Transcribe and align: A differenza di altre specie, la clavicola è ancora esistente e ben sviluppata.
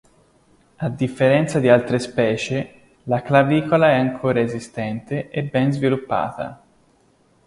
A 0.79 0.89
differenza 0.89 1.59
di 1.59 1.69
altre 1.69 1.99
specie, 1.99 2.93
la 3.03 3.21
clavicola 3.21 3.89
è 3.91 3.99
ancora 3.99 4.39
esistente 4.39 5.29
e 5.29 5.43
ben 5.43 5.71
sviluppata. 5.71 6.59